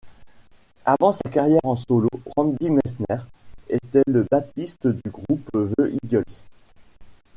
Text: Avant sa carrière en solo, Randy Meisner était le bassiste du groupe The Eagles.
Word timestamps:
Avant 0.83 1.11
sa 1.11 1.29
carrière 1.29 1.61
en 1.63 1.75
solo, 1.75 2.07
Randy 2.35 2.71
Meisner 2.71 3.21
était 3.69 4.01
le 4.07 4.23
bassiste 4.31 4.87
du 4.87 5.11
groupe 5.11 5.47
The 5.77 5.91
Eagles. 6.03 6.23